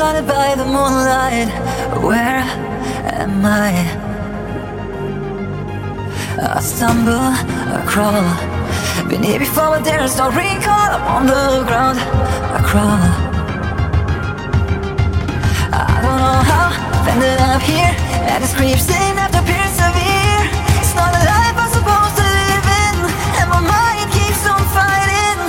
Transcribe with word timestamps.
blinded 0.00 0.26
by 0.26 0.54
the 0.54 0.64
moonlight. 0.64 1.48
Where 2.00 2.40
am 3.20 3.44
I? 3.44 3.70
I 6.40 6.60
stumble, 6.60 7.28
I 7.76 7.84
crawl. 7.84 8.24
Been 9.10 9.22
here 9.22 9.40
before, 9.40 9.68
but 9.76 9.84
there 9.84 10.02
is 10.02 10.16
no 10.16 10.28
recall. 10.30 10.88
I'm 10.96 11.04
on 11.16 11.26
the 11.26 11.64
ground, 11.68 11.98
I 12.56 12.60
crawl. 12.70 13.02
I 15.84 16.00
don't 16.04 16.20
know 16.24 16.40
how 16.48 16.68
I 16.72 17.10
ended 17.12 17.38
up 17.52 17.60
here, 17.60 17.92
and 18.32 18.40
it 18.42 18.52
creeps 18.56 18.88
in 18.88 19.14
after 19.20 19.44
pierce 19.44 19.74
severe. 19.84 20.42
It's 20.80 20.94
not 20.96 21.12
a 21.12 21.22
life 21.28 21.56
I'm 21.60 21.70
supposed 21.76 22.16
to 22.20 22.24
live 22.40 22.66
in, 22.84 22.96
and 23.36 23.46
my 23.52 23.62
mind 23.76 24.06
keeps 24.16 24.48
on 24.48 24.64
fighting. 24.72 25.40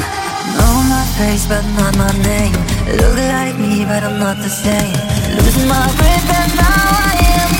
Know 0.59 0.75
my 0.91 1.05
face, 1.15 1.47
but 1.47 1.63
not 1.79 1.95
my 1.95 2.11
name. 2.27 2.70
Look 2.99 3.17
like 3.17 3.57
me, 3.57 3.85
but 3.85 4.03
I'm 4.03 4.19
not 4.19 4.37
the 4.37 4.49
same. 4.49 4.93
Losing 5.37 5.67
my 5.67 5.87
grip 5.97 6.27
and 6.39 6.55
now 6.55 6.87
I 7.07 7.13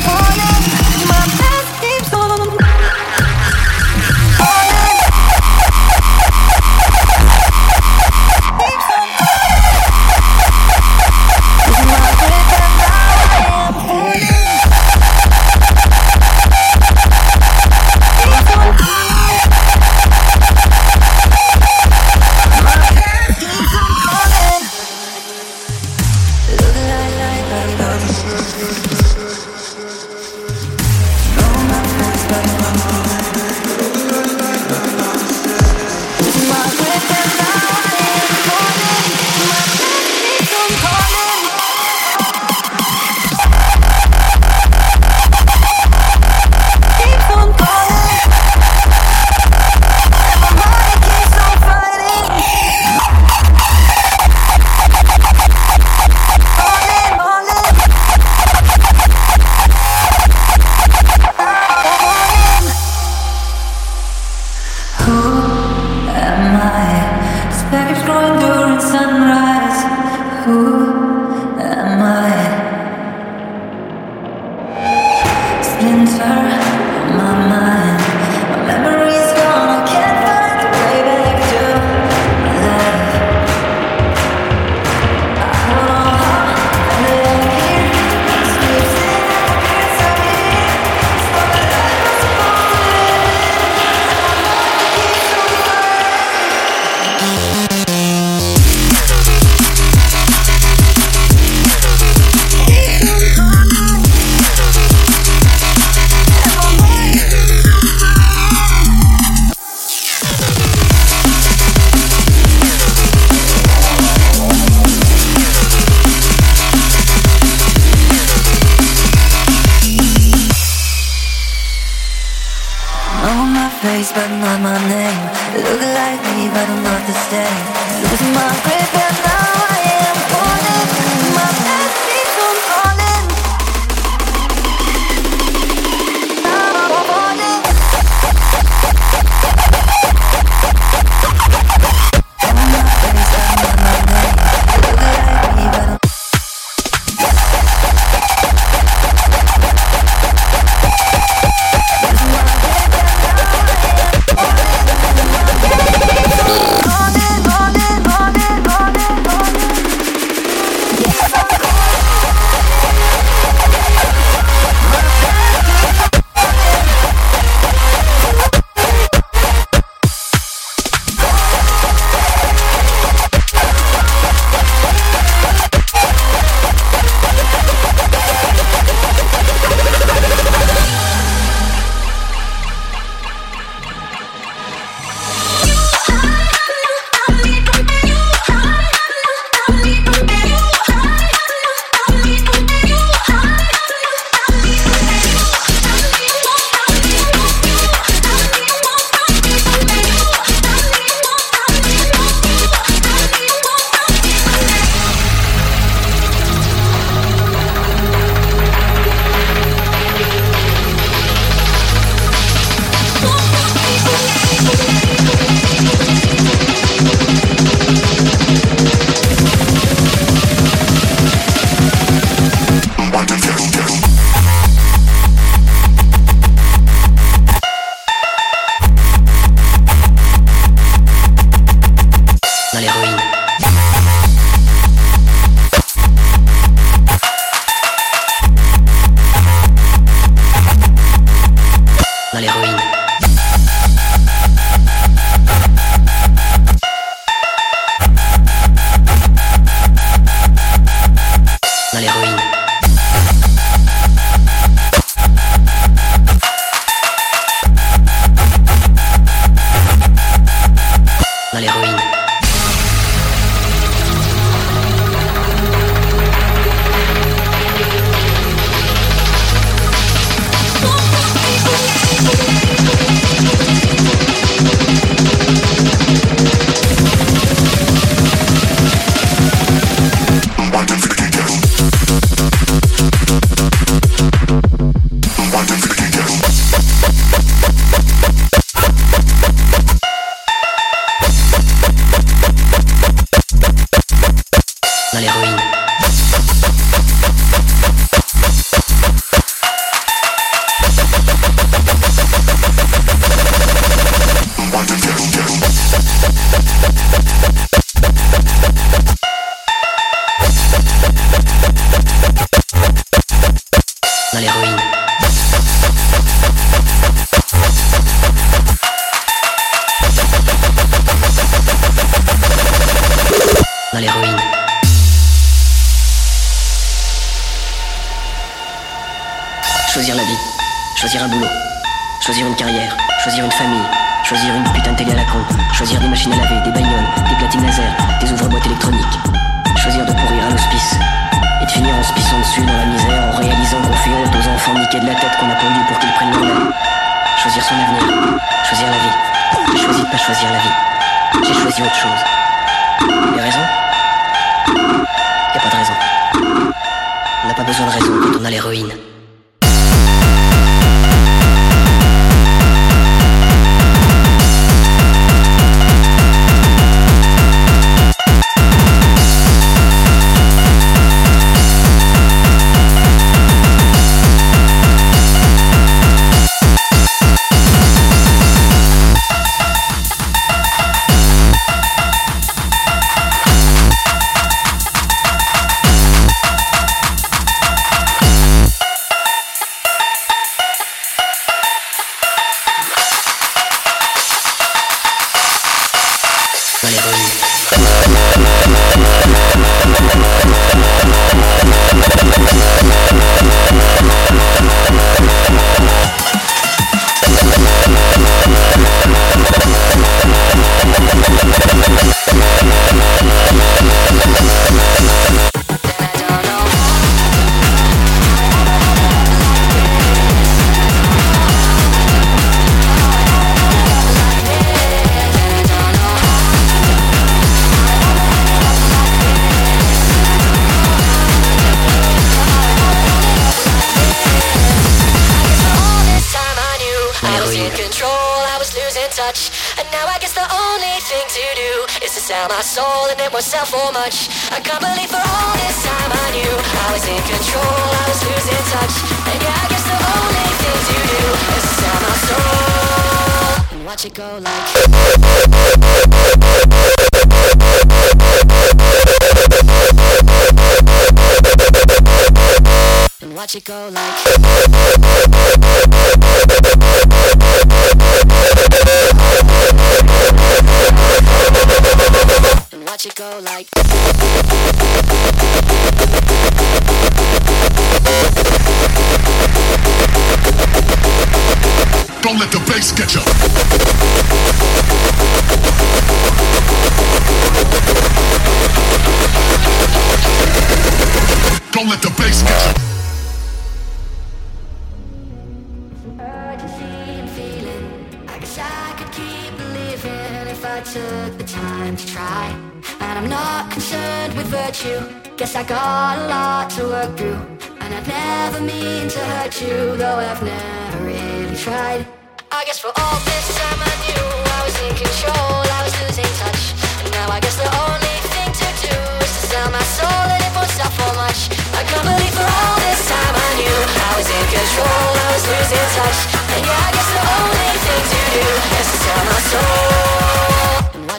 am. 0.05 0.10
amor. 70.61 70.90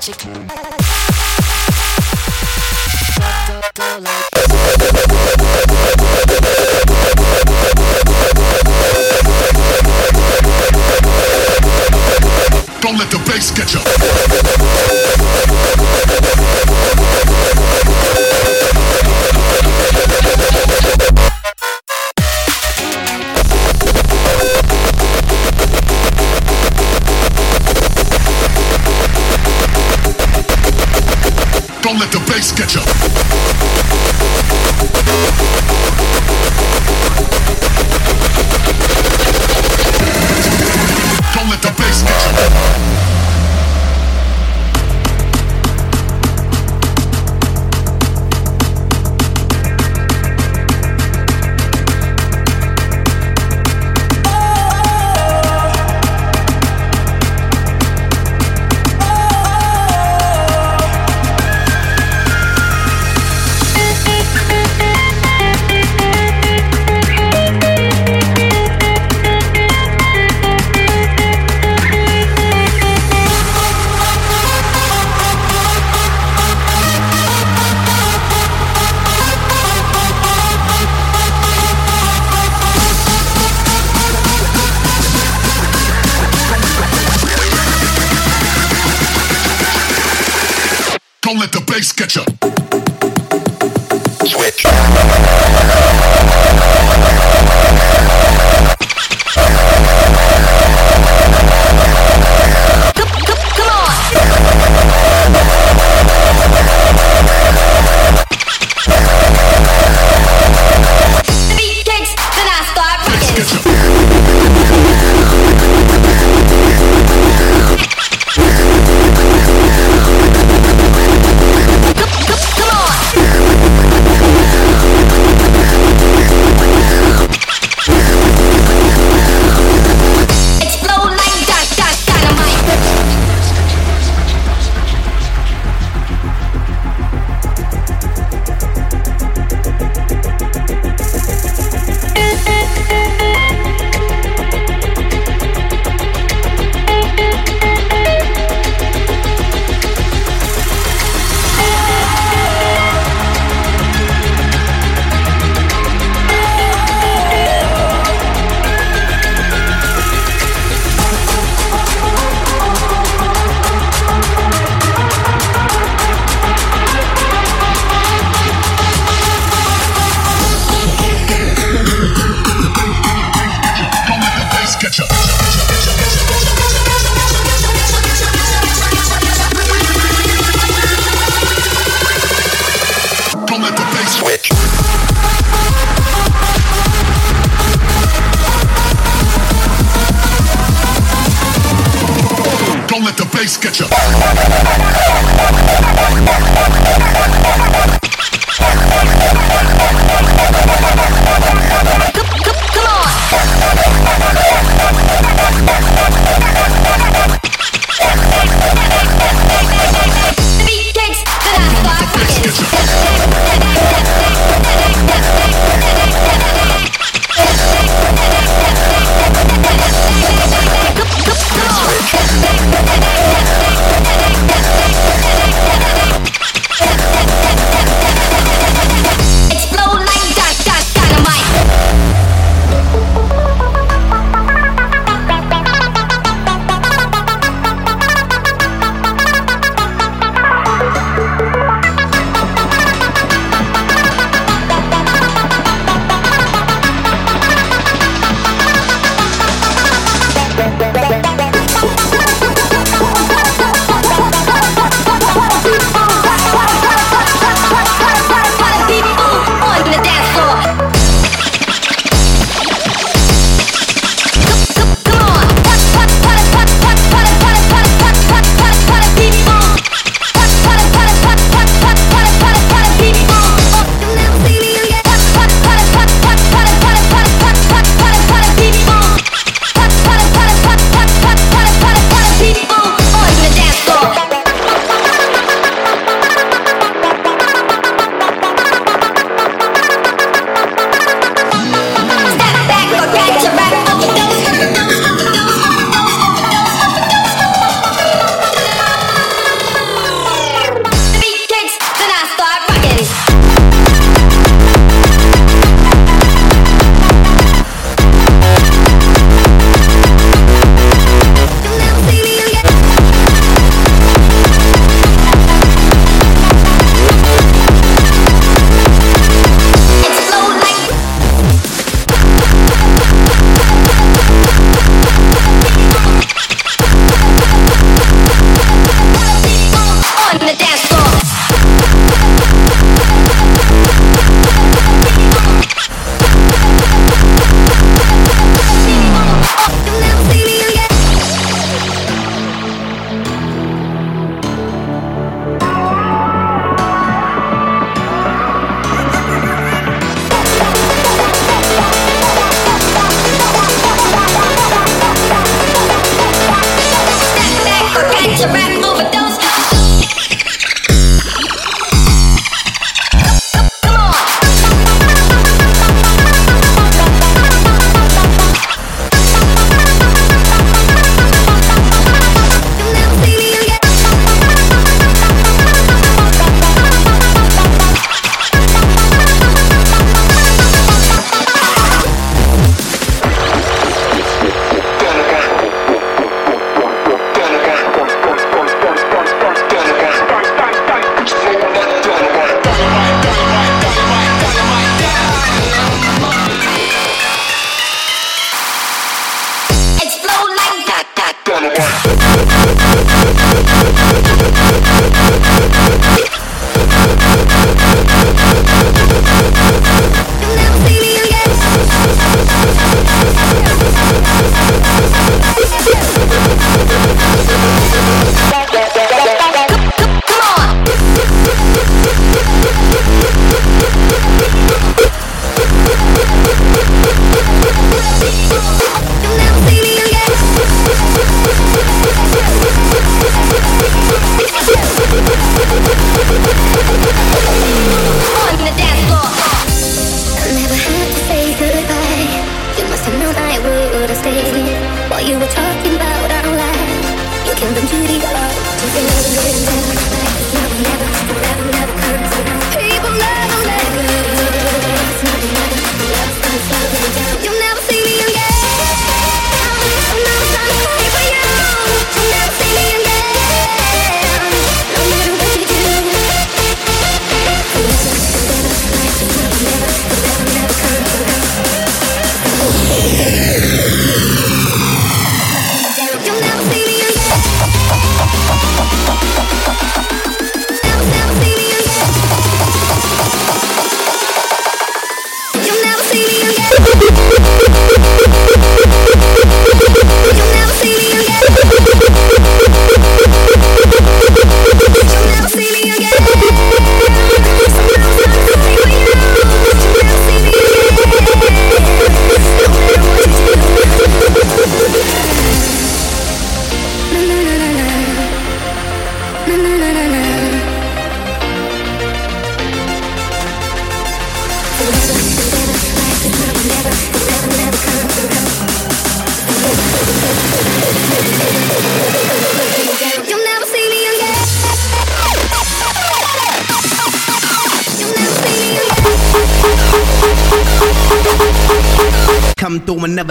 magic. 0.03 0.19
Don't 12.81 12.99
let 12.99 13.11
the 13.11 13.19
bass 13.27 13.51
get 13.53 13.75
you. 13.75 13.81
Ice 32.43 32.51
Ketchup. 32.51 32.92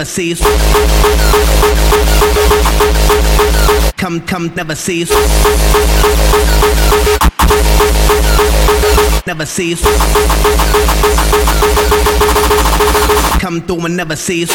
Never 0.02 0.10
cease. 0.10 0.40
Come, 3.96 4.20
come, 4.22 4.52
never 4.56 4.74
cease. 4.74 5.10
Never 9.26 9.46
cease. 9.46 9.82
Come 13.40 13.60
through 13.60 13.86
and 13.86 13.96
never 13.96 14.16
cease 14.16 14.52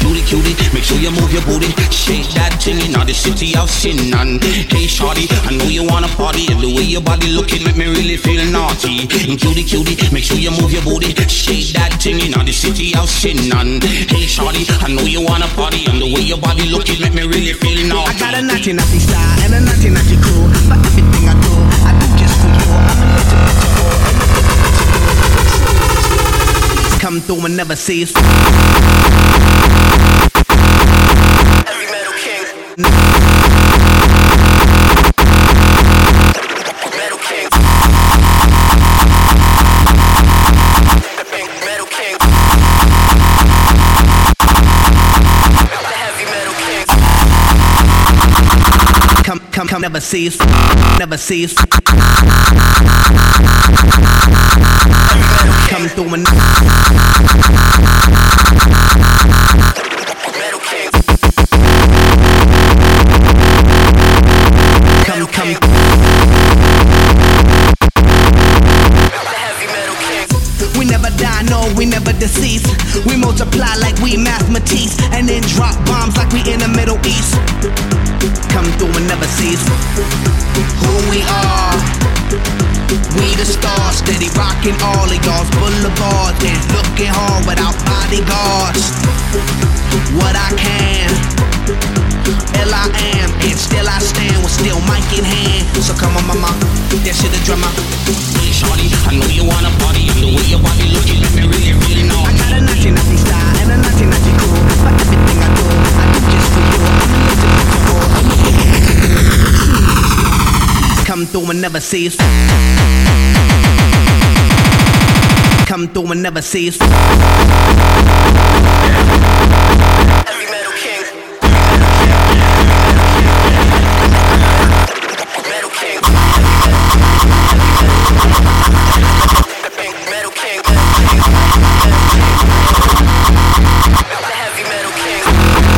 cutie, 0.00 0.22
cutie. 0.22 0.54
Make 0.72 0.84
sure 0.84 0.98
you 0.98 1.10
move 1.10 1.32
your 1.32 1.42
booty. 1.42 1.68
Shake 1.90 2.28
that 2.38 2.62
thing 2.62 2.78
in 2.80 2.92
the 2.92 3.14
city 3.14 3.56
of 3.56 3.68
sin. 3.70 4.12
And 4.14 4.42
hey, 4.42 4.86
shorty, 4.86 5.26
I 5.44 5.56
know 5.56 5.66
you 5.66 5.84
wanna 5.84 6.08
party. 6.08 6.46
And 6.50 6.60
the 6.60 6.68
way 6.72 6.84
your 6.84 7.02
body 7.02 7.28
looking 7.32 7.64
make 7.64 7.76
me 7.76 7.86
really 7.86 8.16
feel 8.16 8.44
naughty. 8.50 9.06
Cutie, 9.06 9.64
cutie, 9.64 9.96
make 10.12 10.24
sure 10.24 10.38
you 10.38 10.50
move 10.50 10.72
your 10.72 10.82
booty. 10.82 11.14
Shake 11.28 11.72
that 11.74 12.00
thing 12.00 12.20
in 12.20 12.32
the 12.32 12.52
city 12.52 12.94
of 12.96 13.08
sin. 13.08 13.38
And 13.52 13.82
hey, 13.82 14.26
shorty, 14.26 14.64
I 14.80 14.88
know 14.88 15.04
you 15.04 15.20
wanna 15.24 15.46
party. 15.58 15.86
And 15.86 16.00
the 16.00 16.06
way 16.12 16.22
your 16.22 16.38
body 16.38 16.68
looking 16.68 17.00
make 17.00 17.14
me 17.14 17.26
really 17.26 17.52
feel 17.52 17.86
naughty. 17.88 18.16
I 18.16 18.18
got 18.18 18.34
a 18.34 18.42
naughty, 18.42 18.72
naughty 18.72 18.98
style 18.98 19.40
and 19.44 19.54
a 19.54 19.60
naughty, 19.60 19.90
naughty 19.90 20.16
crew. 20.20 20.48
But 20.68 20.78
everything 20.86 21.28
I 21.28 21.34
do, 21.36 21.52
I 21.84 21.92
do 21.98 22.06
just 22.16 22.36
for 22.40 22.48
you. 22.48 22.70
I'm 22.72 23.00
a 23.02 23.06
little 23.12 23.26
bit 23.28 23.48
of 23.48 23.62
Come 27.00 27.20
through 27.20 27.44
and 27.46 27.56
never 27.56 27.74
cease. 27.74 28.12
Come, 49.72 49.80
never 49.80 50.00
cease, 50.00 50.38
never 50.98 51.16
cease. 51.16 51.54
Come 55.70 55.88
through 55.88 56.12
and. 56.12 56.26
Come 65.06 65.26
come. 65.26 65.56
We 70.78 70.84
never 70.84 71.08
die, 71.16 71.42
no, 71.48 71.72
we 71.78 71.86
never 71.86 72.12
decease. 72.12 72.66
We 73.06 73.16
multiply 73.16 73.76
like 73.76 73.98
we 74.00 74.18
mathematics, 74.18 74.98
and 75.12 75.26
then 75.26 75.40
drop 75.44 75.74
bombs 75.86 76.18
like 76.18 76.30
we 76.34 76.40
in 76.52 76.58
the 76.58 76.68
Middle 76.68 76.98
East. 77.06 77.81
Come 78.52 78.68
through 78.76 78.92
and 79.00 79.08
never 79.08 79.24
cease. 79.24 79.64
Who 80.84 80.92
we 81.10 81.24
are. 81.24 81.72
We 83.16 83.34
the 83.34 83.46
stars, 83.48 83.96
steady 83.96 84.28
rocking 84.36 84.76
all 84.84 85.08
of 85.08 85.24
y'all's 85.24 85.48
boulevards 85.56 86.44
and 86.44 86.60
looking 86.76 87.08
hard 87.08 87.46
without 87.48 87.72
bodyguards. 87.88 88.92
What 90.20 90.36
I 90.36 90.52
can, 90.60 91.08
L 92.54 92.70
I 92.70 92.86
am, 93.18 93.30
and 93.42 93.58
still 93.58 93.88
I 93.88 93.98
stand 93.98 94.38
with 94.42 94.52
still 94.54 94.78
mic 94.86 95.02
in 95.18 95.24
hand. 95.24 95.66
So 95.82 95.94
come 95.94 96.16
on, 96.16 96.26
mama, 96.26 96.54
that 97.02 97.14
shit 97.18 97.34
a 97.34 97.40
drummer. 97.42 97.66
Hey, 98.38 98.54
shorty, 98.54 98.86
I 99.10 99.18
know 99.18 99.26
you 99.26 99.42
wanna 99.42 99.74
party, 99.82 100.06
and 100.06 100.22
the 100.22 100.30
way 100.30 100.46
your 100.46 100.62
body 100.62 100.86
looking, 100.94 101.18
let 101.18 101.34
me 101.34 101.42
really, 101.50 101.74
really 101.82 102.06
know. 102.06 102.22
I 102.22 102.32
got 102.38 102.54
a 102.54 102.60
naughty, 102.62 102.94
naughty 102.94 103.18
style 103.18 103.58
and 103.66 103.74
a 103.74 103.76
naughty, 103.82 104.06
naughty 104.06 104.32
cool. 104.38 104.54
But 104.86 104.94
everything 105.02 105.42
I 105.42 105.50
do, 105.50 105.66
I 105.66 106.04
do 106.14 106.20
just 106.30 106.48
for 106.54 106.62
you. 106.62 106.78
I'm 108.14 108.30
a 108.30 108.38
little 108.38 108.54
bit 108.54 108.82
Come 111.06 111.26
through 111.26 111.50
and 111.50 111.60
never 111.60 111.80
cease. 111.80 112.16
Come 115.66 115.88
through 115.88 116.12
and 116.12 116.22
never 116.22 116.42
cease. 116.42 116.78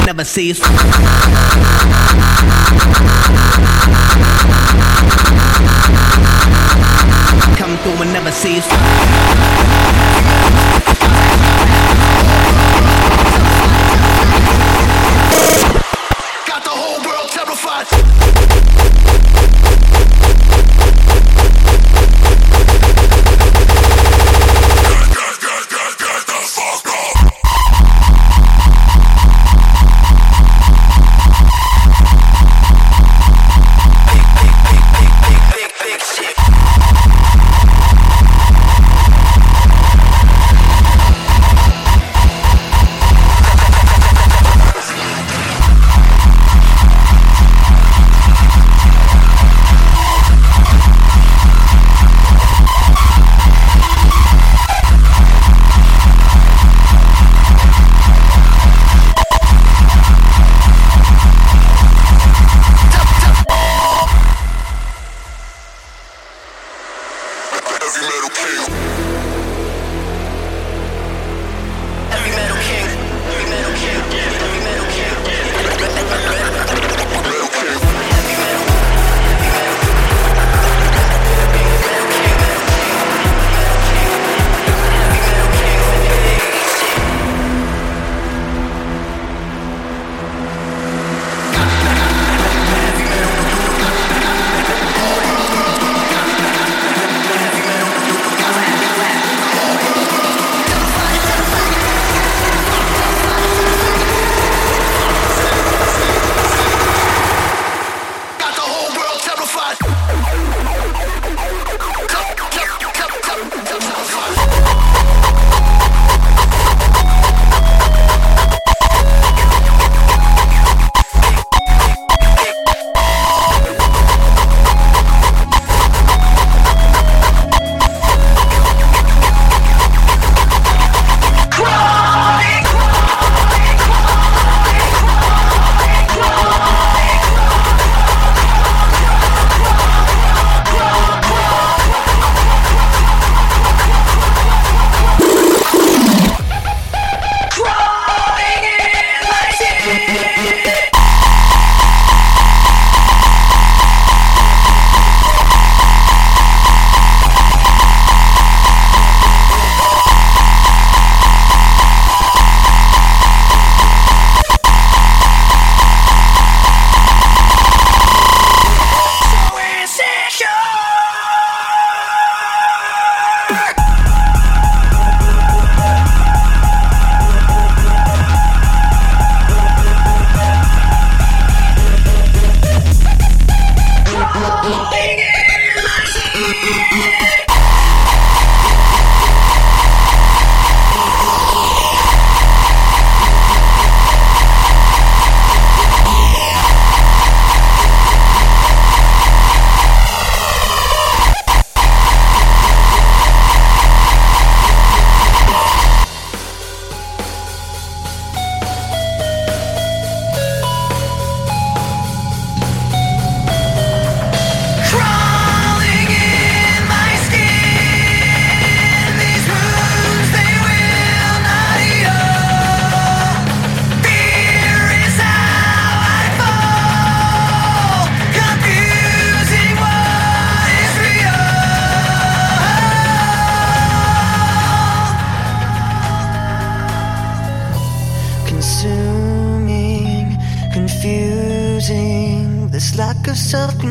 Never 0.06 0.24
cease. 0.24 0.60
Come 7.56 7.76
through 7.78 8.02
and 8.02 8.12
never 8.12 8.30
cease. 8.30 8.68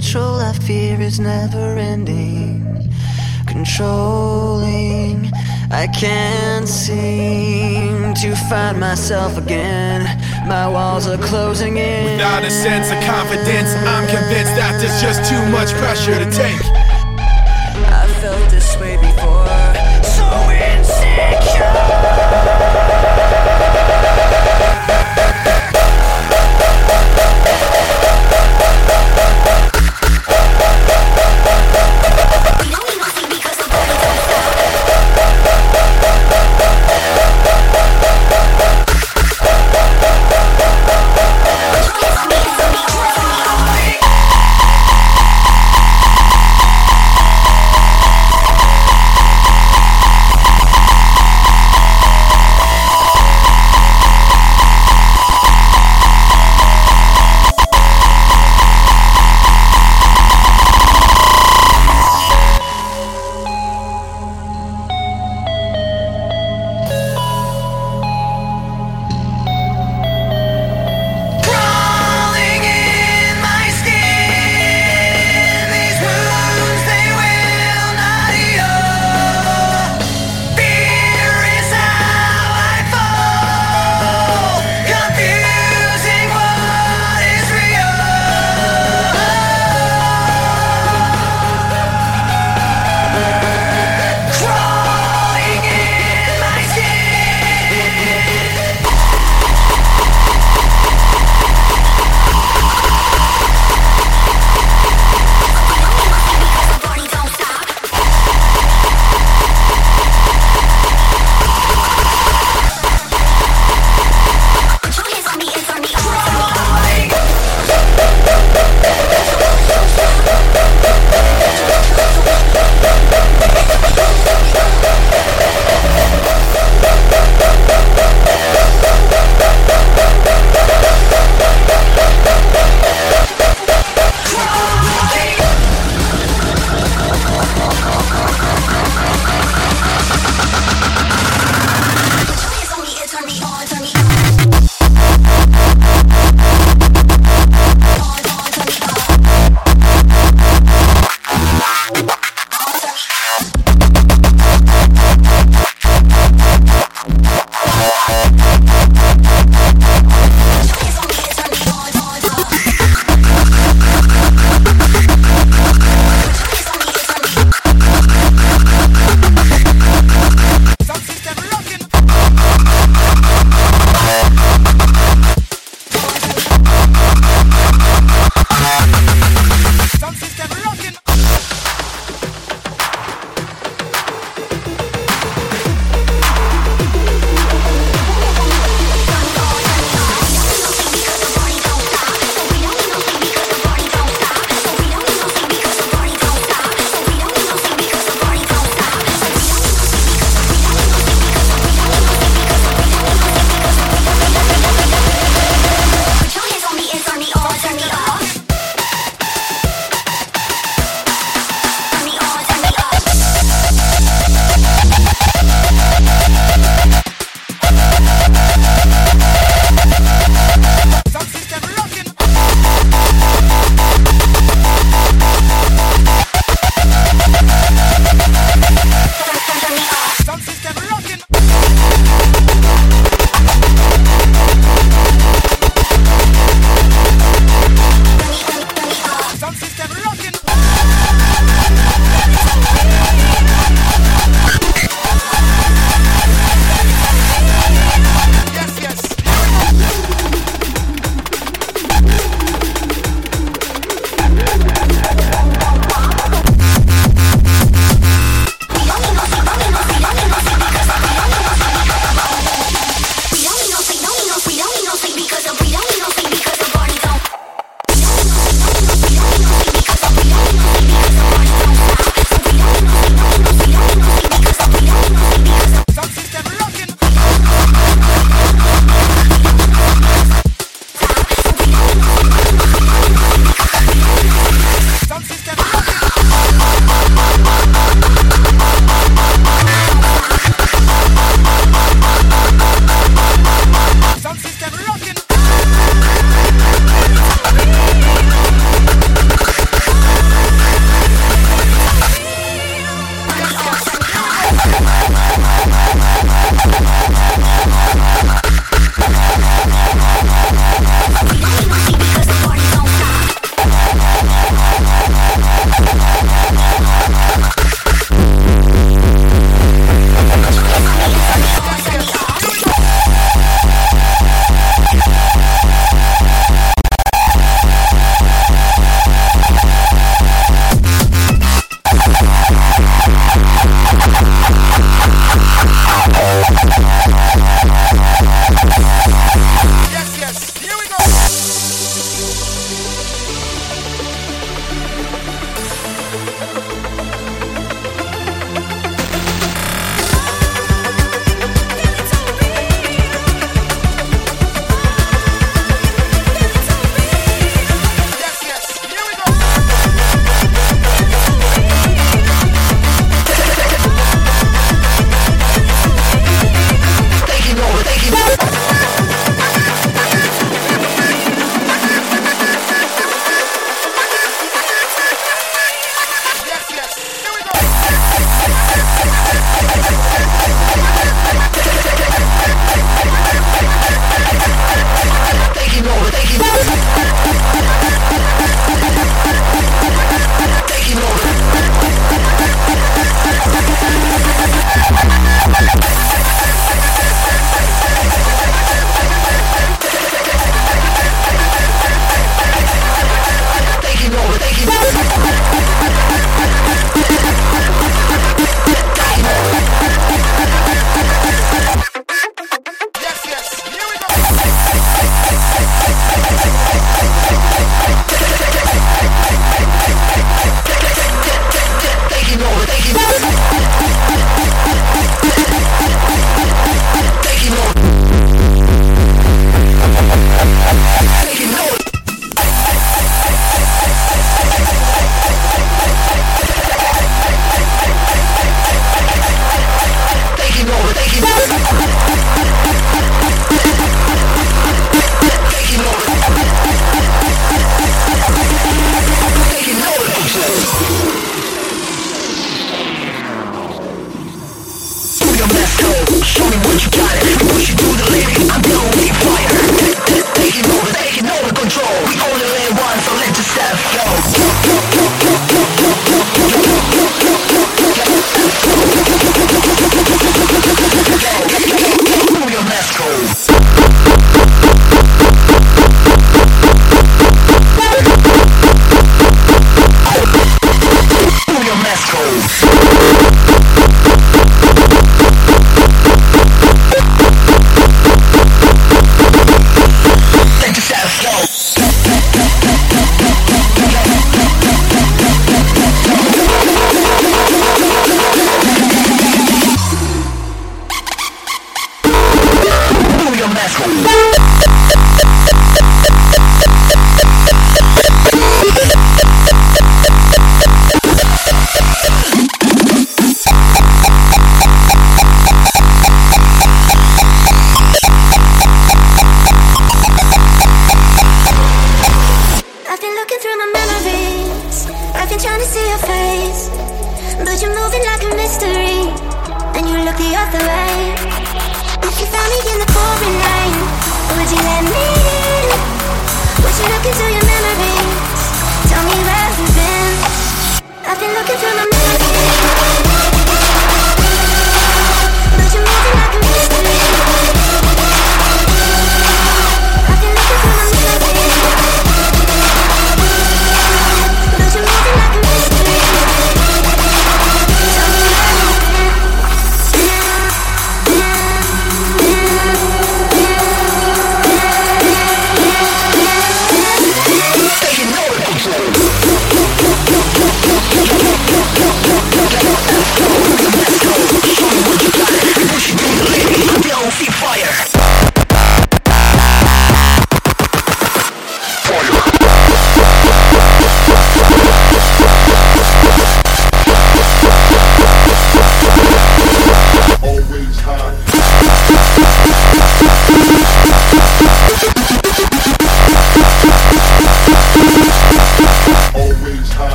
Control 0.00 0.34
I 0.34 0.52
fear 0.52 1.00
is 1.00 1.18
never 1.18 1.78
ending. 1.78 2.86
Controlling, 3.46 5.32
I 5.70 5.86
can't 5.86 6.68
seem 6.68 8.12
to 8.12 8.36
find 8.50 8.78
myself 8.78 9.38
again. 9.38 10.04
My 10.46 10.68
walls 10.68 11.06
are 11.06 11.16
closing 11.16 11.78
in. 11.78 12.12
Without 12.12 12.44
a 12.44 12.50
sense 12.50 12.90
of 12.90 13.02
confidence, 13.08 13.72
I'm 13.88 14.06
convinced 14.06 14.54
that 14.60 14.76
there's 14.78 15.00
just 15.00 15.30
too 15.30 15.42
much 15.48 15.72
pressure 15.80 16.18
to 16.22 16.30
take. 16.30 16.85